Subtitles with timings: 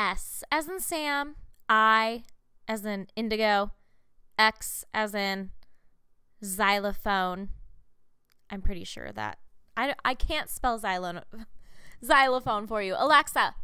[0.00, 1.36] S as in Sam,
[1.68, 2.24] I
[2.66, 3.72] as in indigo,
[4.38, 5.50] X as in
[6.42, 7.50] xylophone.
[8.48, 9.36] I'm pretty sure that
[9.76, 11.22] I, I can't spell xylo,
[12.04, 12.94] xylophone for you.
[12.98, 13.54] Alexa,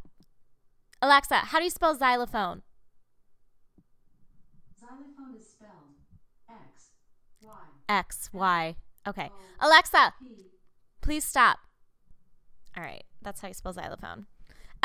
[1.00, 2.60] Alexa, how do you spell xylophone?
[4.78, 5.70] Xylophone is spelled
[6.50, 6.90] X
[7.40, 7.52] Y
[7.88, 8.76] X Y.
[9.08, 9.30] Okay.
[9.58, 10.12] Alexa,
[11.00, 11.60] please stop.
[12.76, 14.26] All right, that's how you spell xylophone.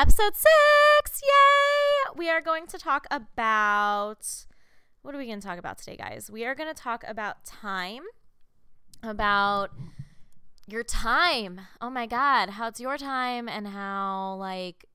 [0.02, 2.12] Episode six, yay!
[2.16, 4.26] We are going to talk about
[5.02, 6.28] what are we going to talk about today, guys?
[6.28, 8.02] We are going to talk about time,
[9.04, 9.70] about
[10.66, 11.60] your time.
[11.80, 14.86] Oh my God, how it's your time, and how, like,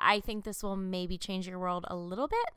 [0.00, 2.50] I think this will maybe change your world a little bit.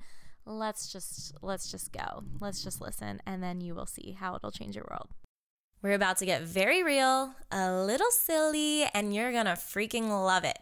[0.43, 2.23] Let's just let's just go.
[2.39, 5.09] Let's just listen and then you will see how it'll change your world.
[5.83, 10.45] We're about to get very real, a little silly, and you're going to freaking love
[10.45, 10.57] it.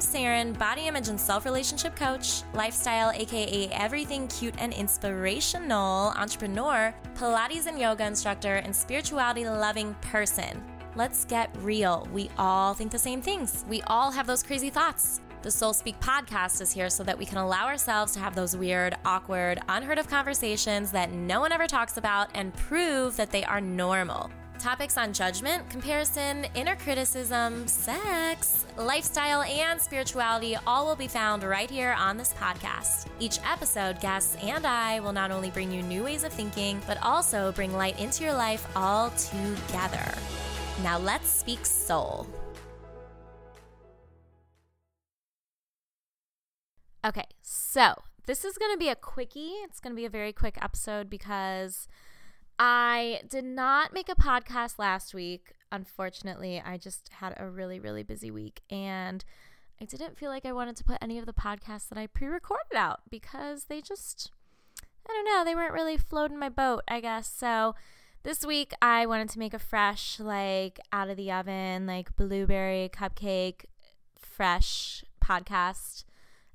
[0.00, 6.94] I'm Saren, body image and self relationship coach, lifestyle, aka everything cute and inspirational, entrepreneur,
[7.14, 10.64] Pilates and yoga instructor, and spirituality loving person.
[10.96, 12.08] Let's get real.
[12.14, 13.66] We all think the same things.
[13.68, 15.20] We all have those crazy thoughts.
[15.42, 18.56] The Soul Speak podcast is here so that we can allow ourselves to have those
[18.56, 23.44] weird, awkward, unheard of conversations that no one ever talks about and prove that they
[23.44, 24.30] are normal.
[24.60, 31.70] Topics on judgment, comparison, inner criticism, sex, lifestyle, and spirituality all will be found right
[31.70, 33.06] here on this podcast.
[33.20, 37.02] Each episode, guests and I will not only bring you new ways of thinking, but
[37.02, 40.12] also bring light into your life all together.
[40.82, 42.26] Now let's speak soul.
[47.02, 47.94] Okay, so
[48.26, 49.54] this is going to be a quickie.
[49.64, 51.88] It's going to be a very quick episode because
[52.62, 55.54] I did not make a podcast last week.
[55.72, 59.24] Unfortunately, I just had a really, really busy week and
[59.80, 62.26] I didn't feel like I wanted to put any of the podcasts that I pre
[62.26, 64.30] recorded out because they just,
[65.08, 67.32] I don't know, they weren't really floating my boat, I guess.
[67.34, 67.76] So
[68.24, 72.90] this week I wanted to make a fresh, like out of the oven, like blueberry
[72.92, 73.64] cupcake,
[74.18, 76.04] fresh podcast.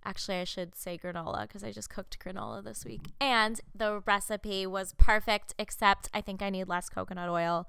[0.05, 3.13] Actually, I should say granola because I just cooked granola this week.
[3.19, 7.67] And the recipe was perfect, except I think I need less coconut oil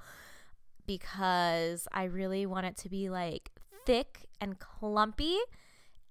[0.86, 3.50] because I really want it to be like
[3.86, 5.38] thick and clumpy.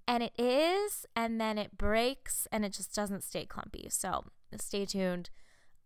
[0.07, 3.87] And it is, and then it breaks and it just doesn't stay clumpy.
[3.89, 4.25] So
[4.57, 5.29] stay tuned.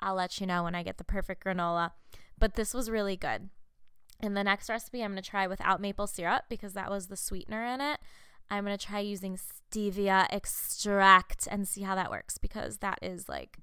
[0.01, 1.91] I'll let you know when I get the perfect granola.
[2.37, 3.49] But this was really good.
[4.21, 7.17] And the next recipe I'm going to try without maple syrup because that was the
[7.17, 7.99] sweetener in it.
[8.51, 13.29] I'm going to try using stevia extract and see how that works because that is
[13.29, 13.59] like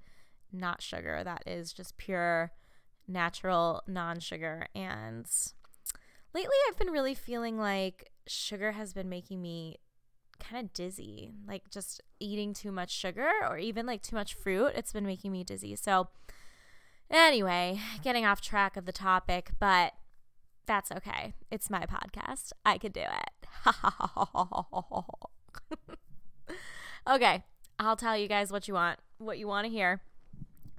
[0.53, 1.23] not sugar.
[1.25, 2.53] That is just pure
[3.09, 4.67] natural non sugar.
[4.75, 5.27] And
[6.35, 9.79] lately I've been really feeling like sugar has been making me
[10.39, 11.33] kind of dizzy.
[11.47, 15.33] Like just eating too much sugar or even like too much fruit, it's been making
[15.33, 15.77] me dizzy.
[15.77, 16.09] So,
[17.11, 19.93] anyway, getting off track of the topic, but
[20.67, 21.35] that's okay.
[21.51, 22.53] It's my podcast.
[22.65, 23.31] I could do it.
[27.09, 27.45] okay,
[27.79, 30.01] I'll tell you guys what you want, what you want to hear.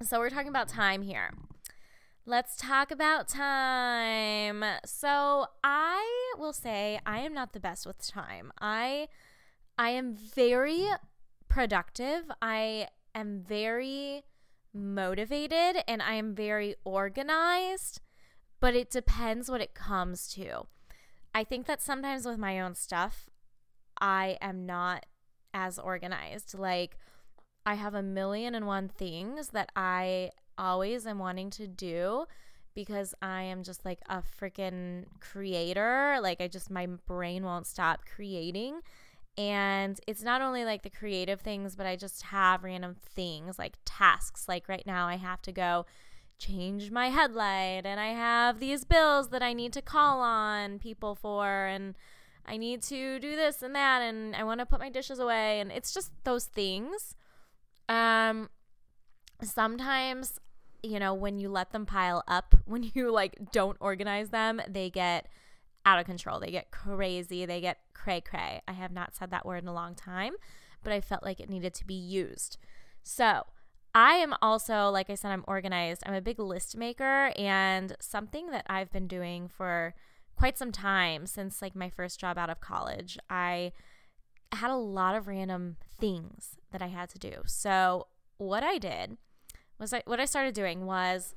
[0.01, 1.33] So, we're talking about time here.
[2.25, 4.63] Let's talk about time.
[4.85, 8.51] So, I will say I am not the best with time.
[8.59, 9.07] I
[9.77, 10.87] I am very
[11.49, 12.31] productive.
[12.41, 14.23] I am very
[14.73, 18.01] motivated and I am very organized
[18.59, 20.67] but it depends what it comes to.
[21.37, 23.29] I think that sometimes with my own stuff,
[24.01, 25.05] I am not
[25.53, 26.57] as organized.
[26.57, 26.97] Like,
[27.63, 32.25] I have a million and one things that I always am wanting to do
[32.73, 36.17] because I am just like a freaking creator.
[36.23, 38.79] Like, I just, my brain won't stop creating.
[39.37, 43.77] And it's not only like the creative things, but I just have random things like
[43.85, 44.47] tasks.
[44.47, 45.85] Like, right now, I have to go
[46.37, 51.15] change my headlight and I have these bills that I need to call on people
[51.15, 51.95] for and
[52.45, 55.59] I need to do this and that and I want to put my dishes away
[55.59, 57.15] and it's just those things.
[57.89, 58.49] Um
[59.43, 60.39] sometimes
[60.83, 64.89] you know when you let them pile up, when you like don't organize them, they
[64.89, 65.27] get
[65.85, 66.39] out of control.
[66.39, 68.61] They get crazy, they get cray cray.
[68.67, 70.33] I have not said that word in a long time,
[70.83, 72.57] but I felt like it needed to be used.
[73.03, 73.45] So,
[73.93, 76.03] I am also, like I said, I'm organized.
[76.05, 79.95] I'm a big list maker, and something that I've been doing for
[80.35, 83.71] quite some time since like my first job out of college, I
[84.51, 87.41] had a lot of random things that I had to do.
[87.45, 88.07] So,
[88.37, 89.17] what I did
[89.79, 91.35] was I, what I started doing was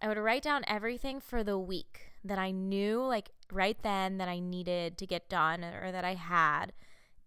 [0.00, 4.28] I would write down everything for the week that I knew like right then that
[4.28, 6.72] I needed to get done or that I had.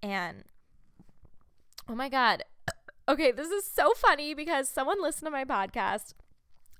[0.01, 0.43] And
[1.87, 2.43] oh my God.
[3.11, 6.13] Okay, this is so funny because someone listened to my podcast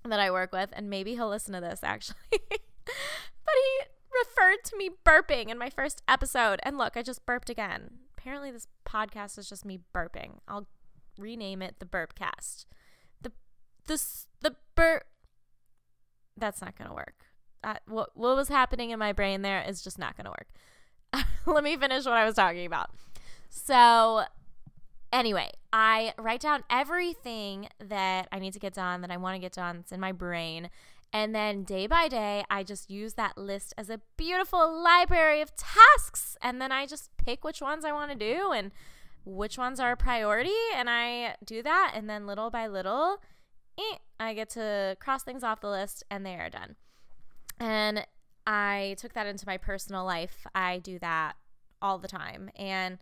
[0.06, 2.16] that I work with, and maybe he'll listen to this actually.
[2.32, 3.82] but he
[4.18, 6.62] referred to me burping in my first episode.
[6.64, 7.96] And look, I just burped again.
[8.18, 10.38] Apparently, this podcast is just me burping.
[10.48, 10.68] I'll
[11.18, 12.64] rename it the Burpcast.
[13.22, 13.34] The
[13.88, 14.02] the
[14.40, 15.04] the burp.
[16.38, 17.26] That's not gonna work.
[17.62, 21.26] Uh, what what was happening in my brain there is just not gonna work.
[21.46, 22.92] Let me finish what I was talking about.
[23.50, 24.24] So,
[25.12, 29.40] anyway, I write down everything that I need to get done, that I want to
[29.40, 29.78] get done.
[29.82, 30.70] It's in my brain.
[31.14, 35.56] And then day by day, I just use that list as a beautiful library of
[35.56, 36.38] tasks.
[36.42, 38.72] And then I just pick which ones I want to do and
[39.26, 40.52] which ones are a priority.
[40.74, 41.92] And I do that.
[41.96, 43.18] And then little by little,
[43.78, 46.76] eh, I get to cross things off the list and they are done.
[47.60, 48.06] And
[48.48, 50.48] I took that into my personal life.
[50.56, 51.36] I do that
[51.82, 52.50] all the time.
[52.56, 53.00] And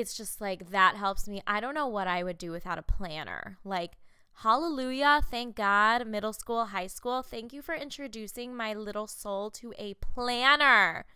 [0.00, 1.42] it's just like that helps me.
[1.46, 3.58] I don't know what I would do without a planner.
[3.64, 3.92] Like,
[4.34, 7.22] hallelujah, thank God, middle school, high school.
[7.22, 11.06] Thank you for introducing my little soul to a planner.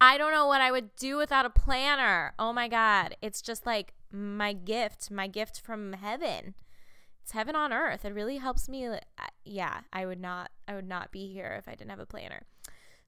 [0.00, 2.34] I don't know what I would do without a planner.
[2.38, 3.16] Oh my God.
[3.22, 6.54] It's just like my gift, my gift from heaven.
[7.22, 8.04] It's heaven on earth.
[8.04, 8.86] It really helps me.
[8.86, 8.98] Uh,
[9.44, 12.42] yeah, I would not, I would not be here if I didn't have a planner.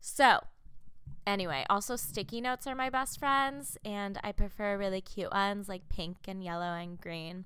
[0.01, 0.41] So,
[1.29, 5.91] Anyway, also sticky notes are my best friends, and I prefer really cute ones like
[5.91, 7.45] pink and yellow and green.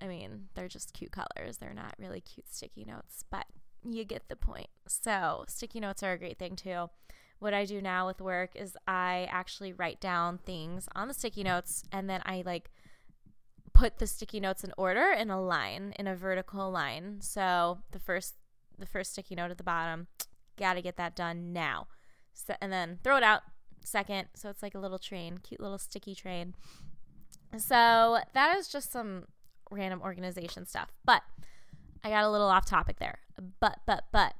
[0.00, 1.58] I mean, they're just cute colors.
[1.58, 3.44] They're not really cute sticky notes, but
[3.84, 4.68] you get the point.
[4.88, 6.88] So, sticky notes are a great thing too.
[7.38, 11.42] What I do now with work is I actually write down things on the sticky
[11.42, 12.70] notes and then I like
[13.74, 17.18] put the sticky notes in order in a line, in a vertical line.
[17.20, 18.36] So, the first
[18.78, 20.06] the first sticky note at the bottom,
[20.58, 21.88] got to get that done now
[22.60, 23.42] and then throw it out
[23.84, 24.28] second.
[24.34, 26.54] So it's like a little train, cute little sticky train.
[27.56, 29.26] So that is just some
[29.70, 30.92] random organization stuff.
[31.04, 31.22] But
[32.04, 33.20] I got a little off topic there.
[33.60, 34.34] But, but, but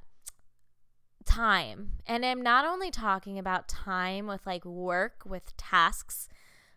[1.25, 1.91] time.
[2.05, 6.29] And I'm not only talking about time with like work, with tasks,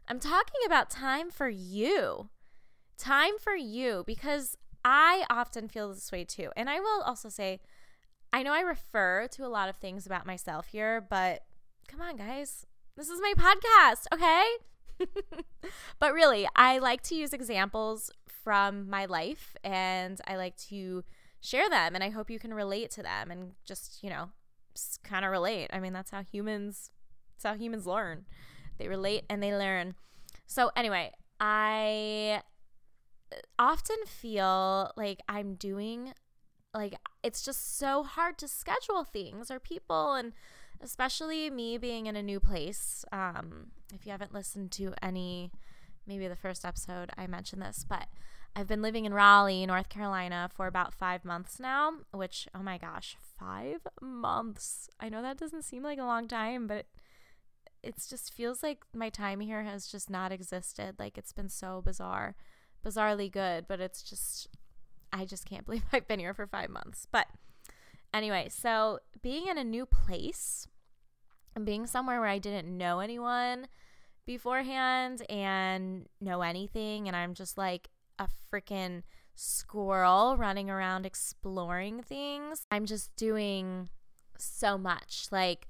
[0.08, 2.28] I'm talking about time for you.
[2.98, 6.50] Time for you because I often feel this way too.
[6.56, 7.60] And I will also say,
[8.32, 11.42] I know I refer to a lot of things about myself here, but
[11.88, 12.66] come on, guys.
[12.96, 14.44] This is my podcast, okay?
[15.98, 18.10] but really, I like to use examples
[18.44, 21.04] from my life and I like to
[21.40, 24.30] share them and I hope you can relate to them and just, you know,
[25.02, 25.70] kind of relate.
[25.72, 26.90] I mean, that's how humans
[27.40, 28.26] that's how humans learn.
[28.78, 29.94] They relate and they learn.
[30.46, 32.42] So, anyway, I
[33.32, 36.12] uh, often feel like I'm doing
[36.74, 40.32] like it's just so hard to schedule things or people and
[40.80, 45.50] especially me being in a new place um, if you haven't listened to any
[46.06, 48.08] maybe the first episode i mentioned this but
[48.56, 52.78] i've been living in raleigh north carolina for about five months now which oh my
[52.78, 54.88] gosh five months.
[55.00, 56.86] I know that doesn't seem like a long time but
[57.82, 60.96] it just feels like my time here has just not existed.
[60.98, 62.36] Like it's been so bizarre
[62.84, 64.48] bizarrely good but it's just
[65.12, 67.06] I just can't believe I've been here for five months.
[67.10, 67.26] But
[68.12, 70.66] anyway, so being in a new place
[71.54, 73.66] and being somewhere where I didn't know anyone
[74.26, 79.02] beforehand and know anything, and I'm just like a freaking
[79.34, 82.66] squirrel running around exploring things.
[82.70, 83.88] I'm just doing
[84.38, 85.26] so much.
[85.30, 85.66] Like,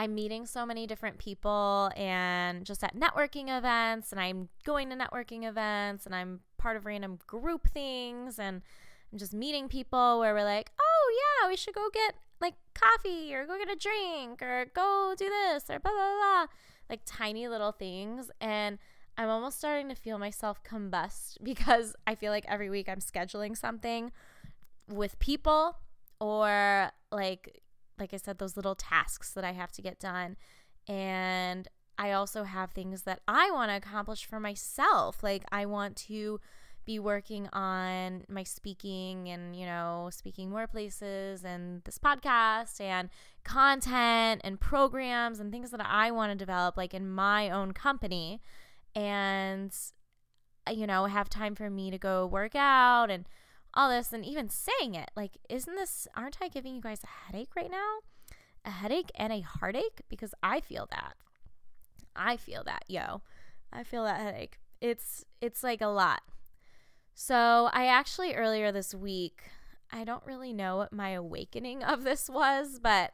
[0.00, 4.96] I'm meeting so many different people and just at networking events, and I'm going to
[4.96, 8.62] networking events, and I'm part of random group things, and
[9.12, 13.34] I'm just meeting people where we're like, oh, yeah, we should go get like coffee
[13.34, 16.46] or go get a drink or go do this or blah, blah, blah.
[16.88, 18.30] Like tiny little things.
[18.40, 18.78] And
[19.18, 23.54] I'm almost starting to feel myself combust because I feel like every week I'm scheduling
[23.54, 24.12] something
[24.88, 25.76] with people
[26.20, 27.60] or like
[28.00, 30.36] like I said, those little tasks that I have to get done.
[30.88, 35.22] And I also have things that I want to accomplish for myself.
[35.22, 36.40] Like, I want to
[36.86, 43.10] be working on my speaking and, you know, speaking more places and this podcast and
[43.44, 48.40] content and programs and things that I want to develop, like in my own company.
[48.96, 49.72] And,
[50.72, 53.26] you know, have time for me to go work out and
[53.74, 55.10] all this and even saying it.
[55.16, 57.98] Like isn't this aren't i giving you guys a headache right now?
[58.64, 60.02] A headache and a heartache?
[60.08, 61.14] Because i feel that.
[62.14, 63.22] I feel that yo.
[63.72, 64.58] I feel that headache.
[64.80, 66.22] It's it's like a lot.
[67.14, 69.42] So i actually earlier this week
[69.92, 73.12] i don't really know what my awakening of this was but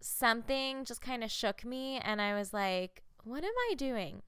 [0.00, 4.22] something just kind of shook me and I was like, what am I doing?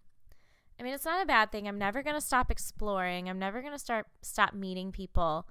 [0.80, 1.68] I mean, it's not a bad thing.
[1.68, 3.28] I'm never going to stop exploring.
[3.28, 5.46] I'm never going to start stop meeting people.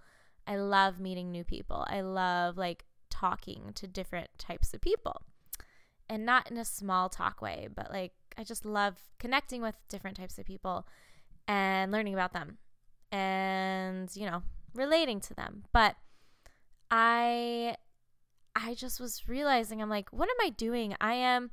[0.47, 1.85] I love meeting new people.
[1.87, 5.21] I love like talking to different types of people.
[6.09, 10.17] And not in a small talk way, but like I just love connecting with different
[10.17, 10.87] types of people
[11.47, 12.57] and learning about them
[13.11, 14.41] and, you know,
[14.73, 15.65] relating to them.
[15.71, 15.95] But
[16.89, 17.75] I
[18.55, 20.95] I just was realizing I'm like, what am I doing?
[20.99, 21.51] I am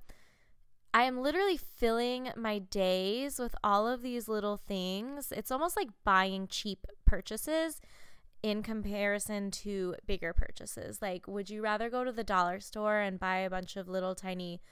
[0.97, 5.31] I am literally filling my days with all of these little things.
[5.31, 7.83] It's almost like buying cheap purchases
[8.43, 11.03] in comparison to bigger purchases.
[11.03, 14.15] Like, would you rather go to the dollar store and buy a bunch of little
[14.15, 14.63] tiny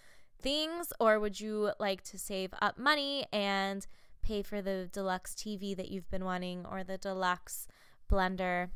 [0.40, 3.86] things, or would you like to save up money and
[4.22, 7.68] pay for the deluxe TV that you've been wanting or the deluxe
[8.10, 8.70] blender?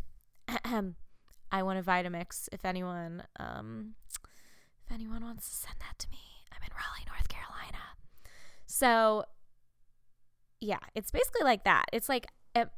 [1.51, 2.51] I want a Vitamix.
[2.53, 3.95] If anyone, um,
[4.85, 7.85] if anyone wants to send that to me, I'm in Raleigh, North Carolina.
[8.67, 9.25] So,
[10.61, 11.87] yeah, it's basically like that.
[11.93, 12.71] It's like, am,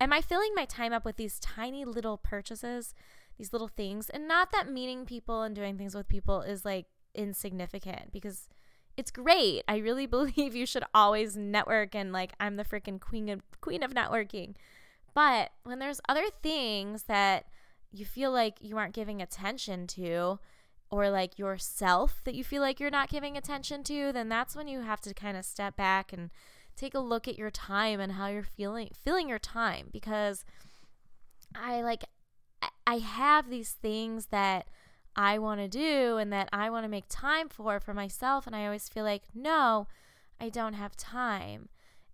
[0.00, 2.94] am I filling my time up with these tiny little purchases,
[3.38, 4.10] these little things?
[4.10, 8.48] And not that meeting people and doing things with people is like insignificant because
[8.96, 9.62] it's great.
[9.68, 13.82] I really believe you should always network and like I'm the freaking queen of queen
[13.82, 14.54] of networking.
[15.14, 17.46] But when there's other things that
[17.90, 20.38] you feel like you aren't giving attention to
[20.90, 24.68] or like yourself that you feel like you're not giving attention to, then that's when
[24.68, 26.30] you have to kind of step back and
[26.76, 30.44] take a look at your time and how you're feeling feeling your time because
[31.54, 32.04] I like
[32.86, 34.68] I have these things that
[35.16, 38.54] I want to do and that I want to make time for for myself and
[38.54, 39.88] I always feel like no,
[40.40, 41.70] I don't have time.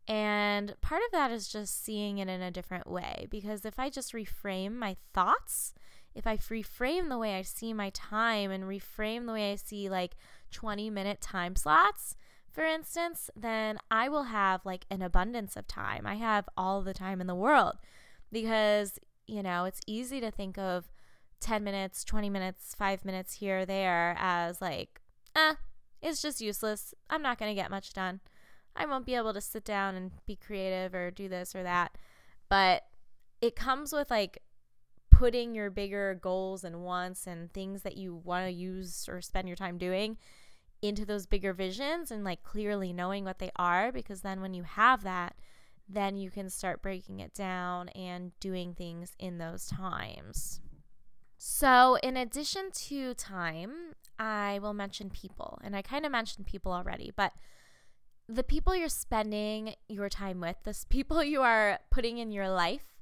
[0.08, 3.88] And part of that is just seeing it in a different way because if I
[3.90, 5.74] just reframe my thoughts,
[6.14, 9.88] if I reframe the way I see my time and reframe the way I see
[9.88, 10.16] like
[10.50, 12.16] 20 minute time slots,
[12.50, 16.06] for instance, then I will have like an abundance of time.
[16.06, 17.76] I have all the time in the world
[18.30, 20.92] because, you know, it's easy to think of
[21.40, 25.00] 10 minutes, 20 minutes, five minutes here or there as like,
[25.34, 25.54] eh,
[26.02, 26.94] it's just useless.
[27.08, 28.20] I'm not going to get much done.
[28.76, 31.96] I won't be able to sit down and be creative or do this or that.
[32.48, 32.82] But
[33.40, 34.38] it comes with like
[35.12, 39.46] putting your bigger goals and wants and things that you want to use or spend
[39.46, 40.16] your time doing
[40.80, 44.64] into those bigger visions and like clearly knowing what they are because then when you
[44.64, 45.36] have that
[45.88, 50.60] then you can start breaking it down and doing things in those times.
[51.36, 55.58] So, in addition to time, I will mention people.
[55.62, 57.32] And I kind of mentioned people already, but
[58.28, 62.94] the people you're spending your time with, the people you are putting in your life,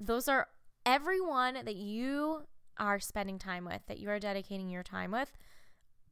[0.00, 0.48] those are
[0.86, 2.44] everyone that you
[2.78, 5.36] are spending time with, that you are dedicating your time with,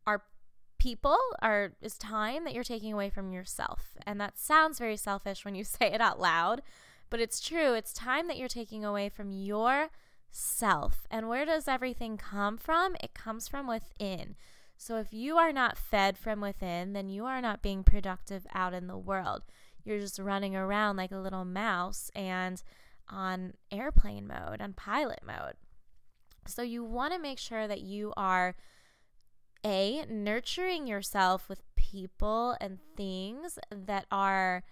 [0.06, 0.22] are
[0.78, 3.96] people, are is time that you're taking away from yourself.
[4.04, 6.60] And that sounds very selfish when you say it out loud,
[7.08, 7.74] but it's true.
[7.74, 11.06] It's time that you're taking away from yourself.
[11.10, 12.96] And where does everything come from?
[13.00, 14.34] It comes from within.
[14.76, 18.74] So if you are not fed from within, then you are not being productive out
[18.74, 19.42] in the world.
[19.84, 22.60] You're just running around like a little mouse and
[23.08, 25.54] on airplane mode, on pilot mode.
[26.46, 28.54] So you want to make sure that you are
[29.64, 34.62] a nurturing yourself with people and things that are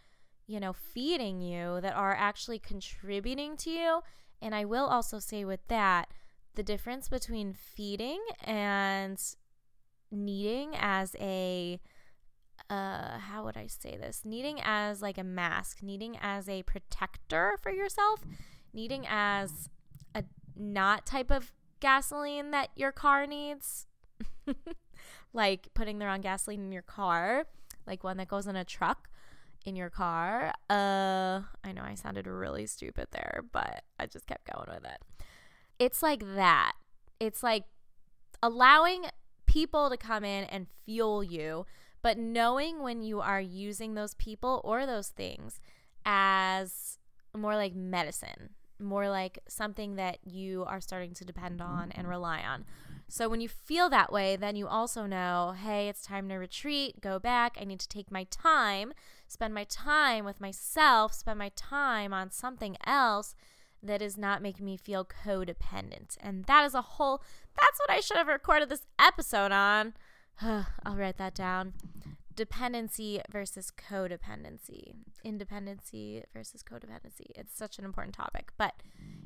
[0.47, 4.01] you know feeding you that are actually contributing to you
[4.43, 6.09] and I will also say with that
[6.55, 9.19] the difference between feeding and
[10.11, 11.81] needing as a
[12.73, 14.23] uh how would I say this?
[14.25, 18.21] Needing as like a mask, needing as a protector for yourself,
[18.73, 19.69] needing as
[20.15, 20.25] a
[20.57, 23.87] not type of gasoline that your car needs.
[25.35, 27.45] like putting the wrong gasoline in your car,
[27.87, 29.11] like one that goes in a truck
[29.67, 30.55] in your car.
[30.71, 35.27] Uh I know I sounded really stupid there, but I just kept going with it.
[35.79, 36.73] It's like that.
[37.21, 37.65] It's like
[38.43, 39.05] allowing
[39.45, 41.67] people to come in and fuel you,
[42.03, 45.61] but knowing when you are using those people or those things
[46.05, 46.99] as
[47.37, 51.73] more like medicine, more like something that you are starting to depend mm-hmm.
[51.73, 52.65] on and rely on.
[53.09, 57.01] So when you feel that way, then you also know, hey, it's time to retreat,
[57.01, 57.59] go back.
[57.61, 58.95] I need to take my time,
[59.29, 63.35] spend my time with myself, spend my time on something else
[63.83, 66.17] that is not making me feel codependent.
[66.21, 67.23] And that is a whole,
[67.59, 69.93] that's what I should have recorded this episode on.
[70.41, 71.75] I'll write that down.
[72.35, 74.95] Dependency versus codependency.
[75.23, 77.27] Independency versus codependency.
[77.35, 78.75] It's such an important topic, but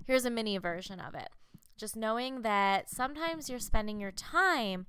[0.07, 1.29] here's a mini version of it.
[1.77, 4.87] Just knowing that sometimes you're spending your time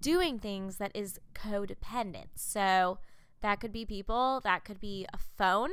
[0.00, 2.30] doing things that is codependent.
[2.34, 2.98] So
[3.42, 5.70] that could be people, that could be a phone.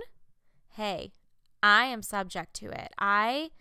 [0.73, 1.13] Hey,
[1.63, 2.93] I am subject to it.
[2.97, 3.51] I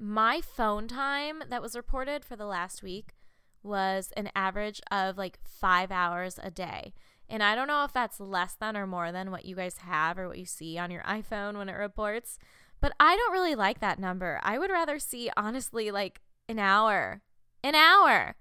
[0.00, 3.14] my phone time that was reported for the last week
[3.62, 6.92] was an average of like 5 hours a day.
[7.28, 10.18] And I don't know if that's less than or more than what you guys have
[10.18, 12.38] or what you see on your iPhone when it reports,
[12.80, 14.40] but I don't really like that number.
[14.42, 17.22] I would rather see honestly like an hour.
[17.62, 18.36] An hour.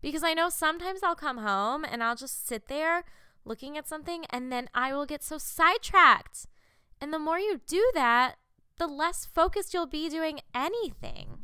[0.00, 3.04] Because I know sometimes I'll come home and I'll just sit there
[3.44, 6.46] looking at something and then I will get so sidetracked.
[7.00, 8.36] And the more you do that,
[8.78, 11.38] the less focused you'll be doing anything.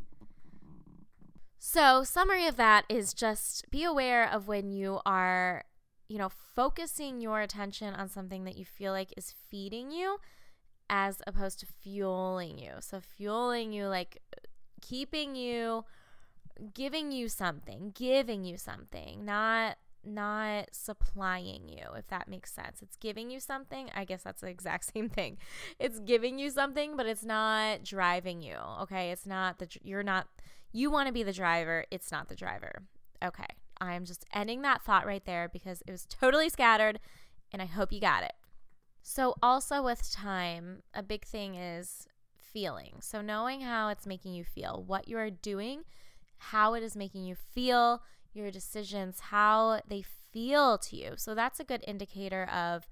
[1.59, 5.65] So, summary of that is just be aware of when you are,
[6.09, 10.19] you know, focusing your attention on something that you feel like is feeding you
[10.89, 12.75] as opposed to fueling you.
[12.81, 14.19] So, fueling you, like
[14.81, 15.85] keeping you,
[16.75, 22.81] giving you something, giving you something, not not supplying you if that makes sense.
[22.83, 23.91] It's giving you something.
[23.95, 25.39] I guess that's the exact same thing.
[25.81, 29.11] It's giving you something but it's not driving you okay?
[29.11, 30.29] It's not that you're not
[30.73, 32.83] you want to be the driver it's not the driver.
[33.25, 33.47] Okay
[33.81, 36.99] i'm just ending that thought right there because it was totally scattered
[37.53, 38.33] and i hope you got it.
[39.03, 42.97] So also with time a big thing is feeling.
[43.01, 45.85] So knowing how it's making you feel what you are doing
[46.39, 51.13] how it is making you feel your decisions, how they feel to you.
[51.17, 52.89] So that's a good indicator of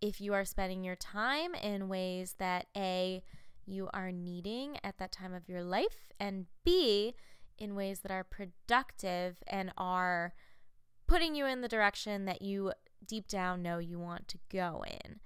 [0.00, 3.22] if you are spending your time in ways that A,
[3.70, 7.14] you are needing at that time of your life, and B,
[7.58, 10.34] in ways that are productive and are
[11.06, 12.72] putting you in the direction that you
[13.06, 15.20] deep down know you want to go in.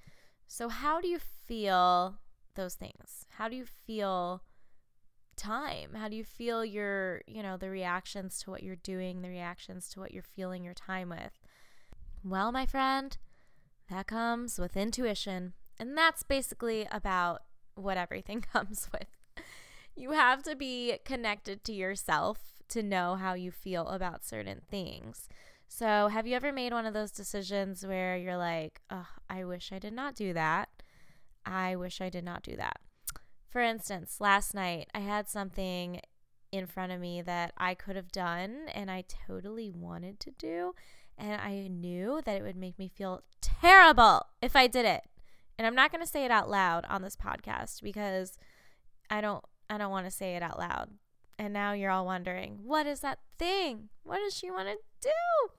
[0.47, 2.17] So, how do you feel
[2.55, 3.27] those things?
[3.37, 4.43] How do you feel?
[5.37, 5.95] time?
[5.95, 9.89] How do you feel your, you know, the reactions to what you're doing, the reactions
[9.91, 11.33] to what you're feeling your time with?
[12.23, 13.17] Well, my friend,
[13.91, 15.53] that comes with intuition.
[15.79, 17.43] And that's basically about
[17.75, 19.09] what everything comes with.
[19.97, 25.29] You have to be connected to yourself to know how you feel about certain things.
[25.69, 29.73] So, have you ever made one of those decisions where you're like, oh, I wish
[29.73, 30.69] I did not do that?
[31.47, 32.81] I wish I did not do that.
[33.49, 36.01] For instance, last night I had something
[36.51, 40.75] in front of me that I could have done and I totally wanted to do.
[41.17, 45.03] And I knew that it would make me feel terrible if I did it.
[45.59, 48.39] And I'm not going to say it out loud on this podcast because
[49.11, 50.91] I don't I don't want to say it out loud.
[51.39, 53.89] And now you're all wondering, what is that thing?
[54.03, 55.53] What does she want to do?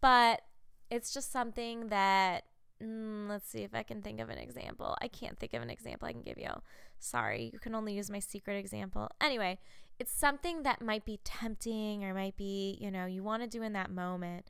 [0.00, 0.42] But
[0.90, 2.44] it's just something that
[2.82, 4.96] mm, let's see if I can think of an example.
[5.00, 6.50] I can't think of an example I can give you.
[6.98, 9.08] Sorry, you can only use my secret example.
[9.20, 9.58] Anyway,
[9.98, 13.62] it's something that might be tempting or might be, you know, you want to do
[13.62, 14.46] in that moment.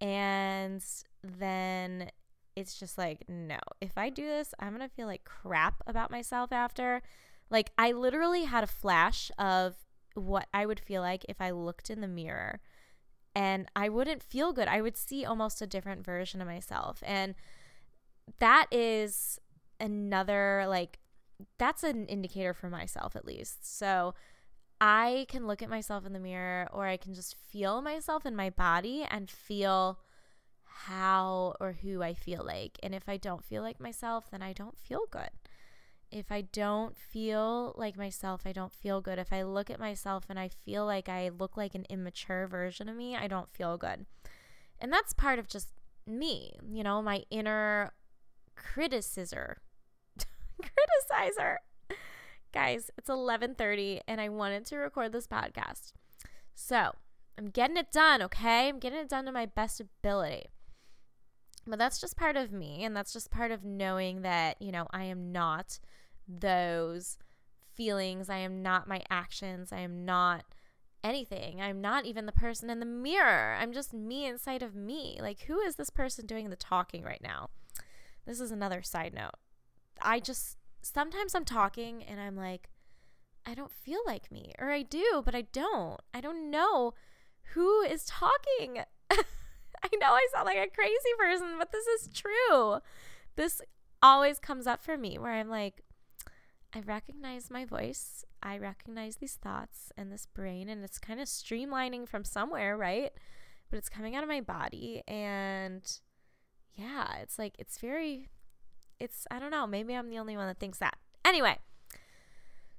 [0.00, 0.84] And
[1.22, 2.10] then
[2.58, 6.10] it's just like, no, if I do this, I'm going to feel like crap about
[6.10, 7.02] myself after.
[7.50, 9.76] Like, I literally had a flash of
[10.14, 12.60] what I would feel like if I looked in the mirror
[13.34, 14.68] and I wouldn't feel good.
[14.68, 17.02] I would see almost a different version of myself.
[17.06, 17.34] And
[18.40, 19.38] that is
[19.80, 20.98] another like
[21.56, 23.78] that's an indicator for myself at least.
[23.78, 24.14] So
[24.80, 28.34] I can look at myself in the mirror or I can just feel myself in
[28.34, 30.00] my body and feel
[30.86, 32.78] how or who I feel like.
[32.82, 35.30] And if I don't feel like myself, then I don't feel good.
[36.10, 39.18] If I don't feel like myself, I don't feel good.
[39.18, 42.88] If I look at myself and I feel like I look like an immature version
[42.88, 44.06] of me, I don't feel good.
[44.78, 45.68] And that's part of just
[46.06, 47.92] me, you know, my inner
[48.56, 49.56] criticizer
[50.62, 51.56] criticizer.
[52.52, 55.92] Guys, it's 11:30 and I wanted to record this podcast.
[56.54, 56.92] So,
[57.36, 58.68] I'm getting it done, okay?
[58.68, 60.46] I'm getting it done to my best ability.
[61.68, 64.86] But that's just part of me and that's just part of knowing that, you know,
[64.90, 65.78] I am not
[66.26, 67.18] those
[67.74, 68.30] feelings.
[68.30, 69.70] I am not my actions.
[69.72, 70.44] I am not
[71.04, 71.60] anything.
[71.60, 73.56] I'm not even the person in the mirror.
[73.60, 75.18] I'm just me inside of me.
[75.20, 77.50] Like, who is this person doing the talking right now?
[78.26, 79.36] This is another side note.
[80.02, 82.68] I just sometimes I'm talking and I'm like,
[83.46, 86.00] I don't feel like me, or I do, but I don't.
[86.12, 86.92] I don't know
[87.54, 88.82] who is talking.
[89.84, 92.78] I know I sound like a crazy person, but this is true.
[93.36, 93.60] This
[94.02, 95.82] always comes up for me where I'm like,
[96.74, 98.24] I recognize my voice.
[98.42, 103.12] I recognize these thoughts and this brain, and it's kind of streamlining from somewhere, right?
[103.70, 105.02] But it's coming out of my body.
[105.08, 105.82] And
[106.74, 108.28] yeah, it's like, it's very
[109.00, 110.96] it's I don't know, maybe I'm the only one that thinks that.
[111.24, 111.58] Anyway,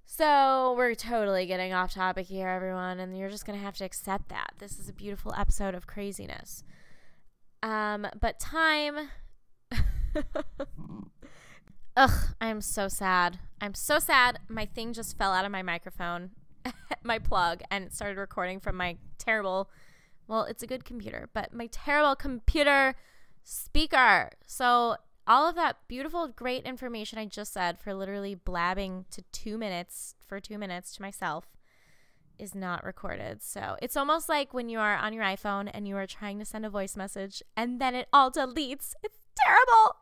[0.05, 4.29] so we're totally getting off topic here, everyone, and you're just gonna have to accept
[4.29, 4.53] that.
[4.59, 6.63] This is a beautiful episode of craziness.
[7.61, 9.09] Um, but time.
[11.97, 13.39] Ugh, I'm so sad.
[13.59, 14.39] I'm so sad.
[14.47, 16.31] My thing just fell out of my microphone,
[17.03, 19.69] my plug, and it started recording from my terrible.
[20.27, 22.95] Well, it's a good computer, but my terrible computer
[23.43, 24.29] speaker.
[24.45, 24.95] So
[25.27, 30.15] all of that beautiful, great information I just said for literally blabbing to two minutes
[30.25, 31.58] for two minutes to myself
[32.39, 33.41] is not recorded.
[33.43, 36.45] So it's almost like when you are on your iPhone and you are trying to
[36.45, 38.93] send a voice message and then it all deletes.
[39.03, 39.97] It's terrible.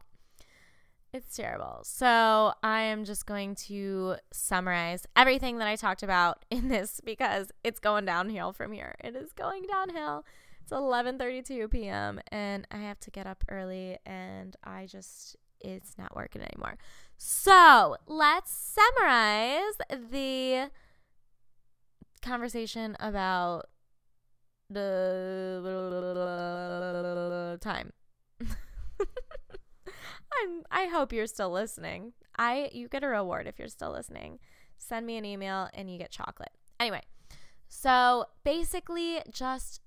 [1.13, 1.79] It's terrible.
[1.83, 7.51] So I am just going to summarize everything that I talked about in this because
[7.63, 8.95] it's going downhill from here.
[9.03, 10.25] It is going downhill.
[10.61, 12.19] It's 11:32 p.m.
[12.29, 16.77] and I have to get up early and I just it's not working anymore.
[17.17, 20.69] So, let's summarize the
[22.27, 23.67] conversation about
[24.69, 25.61] the
[27.61, 27.93] time.
[28.41, 28.47] I'm,
[30.69, 32.13] I hope you're still listening.
[32.37, 34.39] I you get a reward if you're still listening.
[34.77, 36.51] Send me an email and you get chocolate.
[36.79, 37.01] Anyway,
[37.67, 39.81] so basically just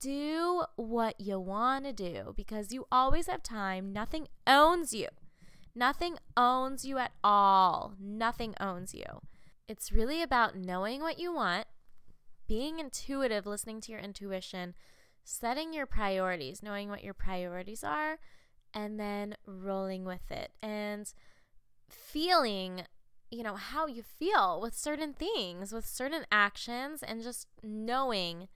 [0.00, 3.92] do what you want to do because you always have time.
[3.92, 5.08] Nothing owns you.
[5.74, 7.94] Nothing owns you at all.
[8.00, 9.04] Nothing owns you.
[9.68, 11.66] It's really about knowing what you want,
[12.50, 14.74] being intuitive, listening to your intuition,
[15.22, 18.18] setting your priorities, knowing what your priorities are,
[18.74, 21.12] and then rolling with it and
[21.88, 22.82] feeling
[23.30, 28.48] you know how you feel with certain things with certain actions and just knowing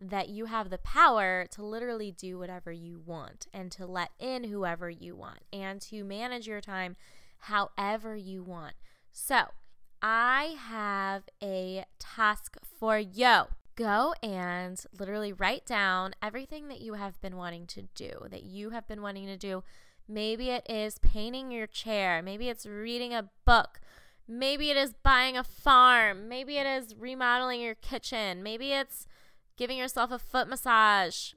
[0.00, 4.44] that you have the power to literally do whatever you want and to let in
[4.44, 6.96] whoever you want and to manage your time
[7.42, 8.74] however you want.
[9.12, 9.46] So,
[10.02, 13.44] I have a task for you.
[13.76, 18.70] Go and literally write down everything that you have been wanting to do, that you
[18.70, 19.62] have been wanting to do.
[20.08, 23.80] Maybe it is painting your chair, maybe it's reading a book.
[24.30, 26.28] Maybe it is buying a farm.
[26.28, 28.42] Maybe it is remodeling your kitchen.
[28.42, 29.06] Maybe it's
[29.56, 31.32] giving yourself a foot massage.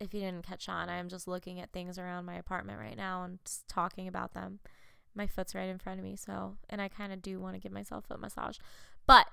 [0.00, 2.96] If you didn't catch on, I am just looking at things around my apartment right
[2.96, 4.60] now and just talking about them.
[5.14, 7.60] My foot's right in front of me, so, and I kind of do want to
[7.60, 8.56] give myself a foot massage.
[9.06, 9.26] But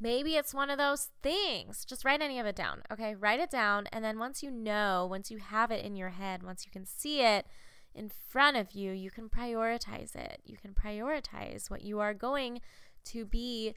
[0.00, 1.84] maybe it's one of those things.
[1.84, 3.14] Just write any of it down, okay?
[3.14, 3.86] Write it down.
[3.92, 6.86] And then once you know, once you have it in your head, once you can
[6.86, 7.46] see it
[7.94, 10.40] in front of you, you can prioritize it.
[10.44, 12.60] You can prioritize what you are going
[13.06, 13.74] to be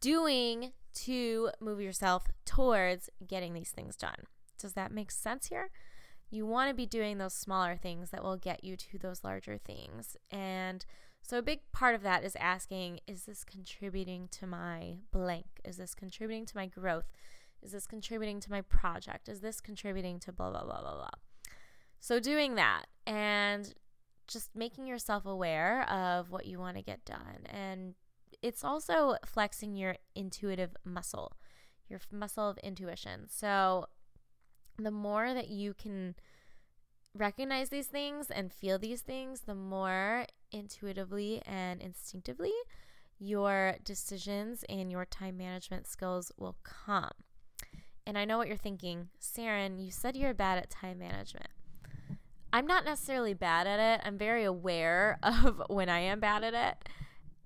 [0.00, 4.26] doing to move yourself towards getting these things done.
[4.58, 5.70] Does that make sense here?
[6.30, 9.58] You want to be doing those smaller things that will get you to those larger
[9.58, 10.16] things.
[10.30, 10.84] And
[11.22, 15.46] so, a big part of that is asking Is this contributing to my blank?
[15.64, 17.10] Is this contributing to my growth?
[17.62, 19.28] Is this contributing to my project?
[19.28, 21.10] Is this contributing to blah, blah, blah, blah, blah?
[22.00, 23.74] So, doing that and
[24.28, 27.94] just making yourself aware of what you want to get done and
[28.42, 31.32] it's also flexing your intuitive muscle,
[31.88, 33.26] your muscle of intuition.
[33.28, 33.86] So
[34.84, 36.14] the more that you can
[37.14, 42.52] recognize these things and feel these things, the more intuitively and instinctively
[43.18, 47.10] your decisions and your time management skills will come.
[48.06, 49.08] And I know what you're thinking.
[49.20, 51.50] Saren, you said you're bad at time management.
[52.52, 54.00] I'm not necessarily bad at it.
[54.04, 56.88] I'm very aware of when I am bad at it.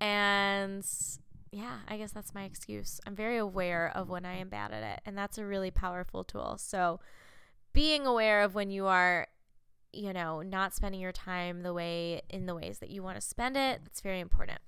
[0.01, 0.87] And
[1.51, 3.01] yeah, I guess that's my excuse.
[3.07, 6.25] I'm very aware of when I am bad at it, and that's a really powerful
[6.25, 6.57] tool.
[6.59, 6.99] So,
[7.75, 9.27] being aware of when you are,
[9.93, 13.21] you know, not spending your time the way in the ways that you want to
[13.21, 14.61] spend it, that's very important.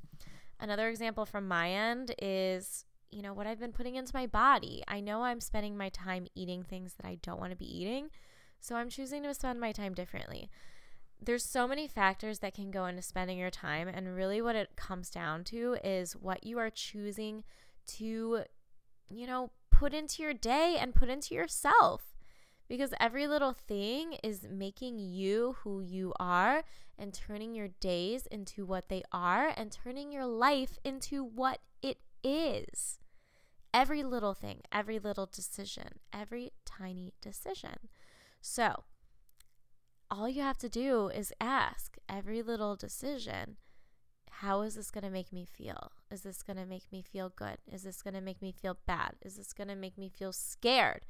[0.61, 4.83] Another example from my end is, you know, what I've been putting into my body.
[4.87, 8.11] I know I'm spending my time eating things that I don't want to be eating,
[8.61, 10.51] so I'm choosing to spend my time differently
[11.21, 14.77] there's so many factors that can go into spending your time and really what it
[14.77, 17.42] comes down to is what you are choosing
[17.87, 18.42] to
[19.09, 22.15] you know put into your day and put into yourself
[22.68, 26.62] because every little thing is making you who you are
[26.98, 31.98] and turning your days into what they are and turning your life into what it
[32.24, 32.98] is
[33.72, 37.88] every little thing every little decision every tiny decision
[38.40, 38.85] so
[40.11, 43.57] all you have to do is ask every little decision
[44.40, 45.92] how is this going to make me feel?
[46.11, 47.57] Is this going to make me feel good?
[47.72, 49.12] Is this going to make me feel bad?
[49.22, 51.07] Is this going to make me feel scared?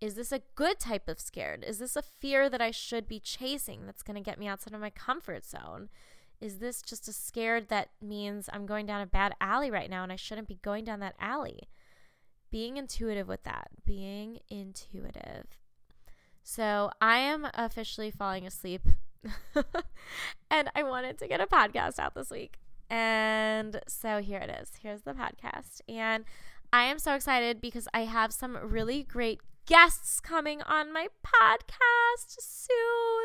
[0.00, 1.64] Is this a good type of scared?
[1.66, 4.74] Is this a fear that I should be chasing that's going to get me outside
[4.74, 5.88] of my comfort zone?
[6.40, 10.02] Is this just a scared that means I'm going down a bad alley right now
[10.02, 11.68] and I shouldn't be going down that alley?
[12.50, 15.46] Being intuitive with that, being intuitive
[16.42, 18.82] So I am officially falling asleep.
[20.50, 22.58] and I wanted to get a podcast out this week.
[22.90, 24.72] And so here it is.
[24.82, 25.80] Here's the podcast.
[25.88, 26.24] And
[26.72, 32.36] I am so excited because I have some really great guests coming on my podcast
[32.38, 33.24] soon.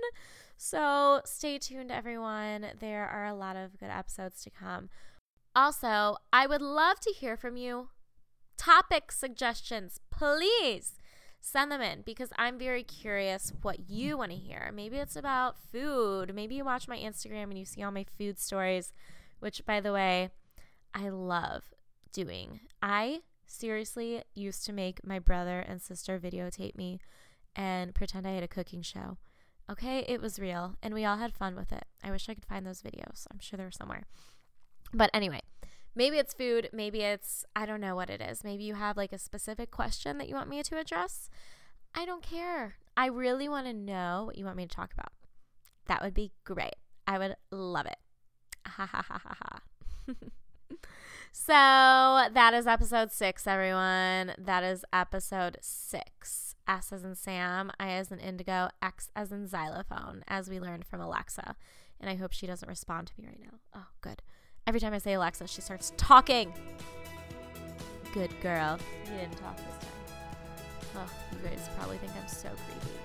[0.58, 2.68] So stay tuned, everyone.
[2.80, 4.90] There are a lot of good episodes to come.
[5.56, 7.90] Also, I would love to hear from you.
[8.58, 10.96] Topic suggestions, please
[11.42, 14.72] send them in because I'm very curious what you want to hear.
[14.74, 16.36] Maybe it's about food.
[16.36, 18.92] Maybe you watch my Instagram and you see all my food stories,
[19.40, 20.30] which, by the way,
[20.94, 21.64] I love
[22.12, 22.60] doing.
[22.82, 27.00] I seriously used to make my brother and sister videotape me
[27.56, 29.18] and pretend I had a cooking show.
[29.70, 31.86] Okay, it was real and we all had fun with it.
[32.04, 33.26] I wish I could find those videos.
[33.32, 34.04] I'm sure they're somewhere.
[34.94, 35.42] But anyway,
[35.96, 38.44] maybe it's food, maybe it's, I don't know what it is.
[38.44, 41.30] Maybe you have like a specific question that you want me to address.
[41.94, 42.76] I don't care.
[42.96, 45.12] I really want to know what you want me to talk about.
[45.88, 46.76] That would be great.
[47.08, 47.98] I would love it.
[48.66, 49.60] Ha ha ha ha ha.
[51.32, 54.34] so that is episode six, everyone.
[54.38, 56.56] That is episode six.
[56.68, 60.86] S as in Sam, I as in Indigo, X as in xylophone, as we learned
[60.86, 61.56] from Alexa.
[62.00, 63.58] And I hope she doesn't respond to me right now.
[63.76, 64.22] Oh, good.
[64.68, 66.54] Every time I say Alexa, she starts talking.
[68.14, 68.78] Good girl.
[69.06, 70.00] You didn't talk this time.
[70.96, 72.96] Oh, you guys probably think I'm so creepy.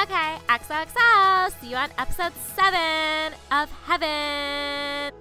[0.00, 1.60] okay, XOXO.
[1.60, 5.12] See you on episode seven of Heaven.